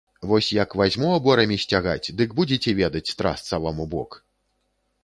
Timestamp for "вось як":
0.29-0.71